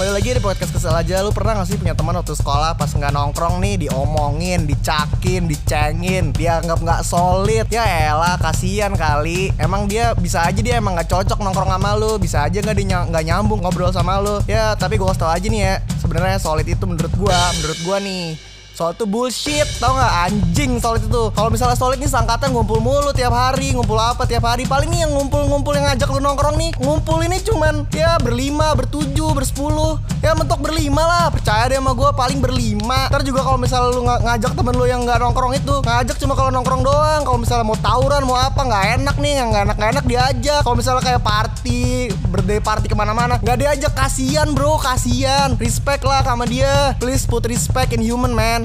kembali 0.00 0.16
lagi 0.16 0.32
di 0.32 0.40
podcast 0.40 0.72
kesel 0.72 0.96
aja. 0.96 1.20
Lu 1.20 1.28
pernah 1.28 1.60
gak 1.60 1.68
sih 1.68 1.76
punya 1.76 1.92
teman 1.92 2.16
waktu 2.16 2.32
sekolah 2.32 2.72
pas 2.72 2.88
nggak 2.88 3.12
nongkrong 3.12 3.60
nih 3.60 3.84
Diomongin, 3.84 4.64
dicakin, 4.64 5.44
dicengin 5.44 6.32
Dianggap 6.32 6.80
nggak 6.80 7.04
solid? 7.04 7.68
Ya 7.68 7.84
elah 8.08 8.40
kasihan 8.40 8.96
kali. 8.96 9.52
Emang 9.60 9.84
dia 9.92 10.16
bisa 10.16 10.40
aja 10.40 10.56
dia 10.56 10.80
emang 10.80 10.96
nggak 10.96 11.04
cocok 11.04 11.44
nongkrong 11.44 11.76
sama 11.76 11.92
lu. 12.00 12.16
Bisa 12.16 12.48
aja 12.48 12.64
nggak 12.64 13.12
nggak 13.12 13.24
nyambung 13.28 13.60
ngobrol 13.60 13.92
sama 13.92 14.24
lu. 14.24 14.40
Ya 14.48 14.72
tapi 14.72 14.96
gue 14.96 15.04
kasih 15.04 15.20
tau 15.20 15.36
aja 15.36 15.44
nih 15.44 15.68
ya 15.68 15.74
sebenarnya 16.00 16.40
solid 16.40 16.64
itu 16.64 16.84
menurut 16.88 17.12
gua 17.20 17.36
Menurut 17.60 17.78
gua 17.84 18.00
nih 18.00 18.40
Solid 18.80 18.96
itu 18.96 19.04
bullshit, 19.12 19.68
tau 19.76 19.92
gak? 19.92 20.32
Anjing 20.32 20.80
solid 20.80 21.04
itu 21.04 21.28
Kalau 21.36 21.52
misalnya 21.52 21.76
solid 21.76 22.00
nih 22.00 22.08
sangkatan 22.08 22.48
ngumpul 22.48 22.80
mulu 22.80 23.12
tiap 23.12 23.28
hari 23.28 23.76
Ngumpul 23.76 24.00
apa 24.00 24.24
tiap 24.24 24.48
hari? 24.48 24.64
Paling 24.64 24.88
nih 24.88 25.04
yang 25.04 25.12
ngumpul-ngumpul 25.12 25.76
yang 25.76 25.84
ngajak 25.84 26.08
lu 26.08 26.16
nongkrong 26.16 26.56
nih 26.56 26.72
Ngumpul 26.80 27.20
ini 27.20 27.44
cuman 27.44 27.84
ya 27.92 28.16
berlima, 28.16 28.72
bertujuh, 28.72 29.36
bersepuluh 29.36 30.00
Ya 30.30 30.38
mentok 30.38 30.62
berlima 30.62 31.02
lah. 31.02 31.26
Percaya 31.34 31.66
deh 31.66 31.82
sama 31.82 31.90
gue 31.90 32.10
paling 32.14 32.38
berlima. 32.38 33.10
Ntar 33.10 33.26
juga 33.26 33.42
kalau 33.42 33.58
misalnya 33.58 33.90
lu 33.90 34.06
ng 34.06 34.22
ngajak 34.30 34.54
temen 34.54 34.74
lu 34.78 34.86
yang 34.86 35.02
gak 35.02 35.18
nongkrong 35.18 35.58
itu 35.58 35.82
Ngajak 35.82 36.22
cuma 36.22 36.38
kalau 36.38 36.54
nongkrong 36.54 36.86
doang. 36.86 37.26
Kalau 37.26 37.38
misalnya 37.42 37.66
mau 37.66 37.74
tawuran, 37.74 38.22
mau 38.22 38.38
apa 38.38 38.62
Gak 38.62 38.84
enak 39.02 39.16
nih, 39.18 39.34
yang 39.42 39.50
gak 39.50 39.62
enak-gak 39.66 39.90
enak 39.98 40.04
diajak. 40.06 40.62
Kalau 40.62 40.76
misalnya 40.78 41.02
kayak 41.02 41.22
party, 41.26 42.14
birthday 42.30 42.62
party 42.62 42.86
ke 42.86 42.94
mana-mana 42.94 43.42
Gak 43.42 43.58
diajak, 43.58 43.90
kasihan 43.90 44.46
bro, 44.54 44.78
kasihan 44.78 45.58
Respect 45.58 46.06
lah 46.06 46.22
sama 46.22 46.46
dia. 46.46 46.94
Please 47.02 47.26
put 47.26 47.42
respect 47.50 47.90
in 47.90 47.98
human 47.98 48.30
man 48.30 48.62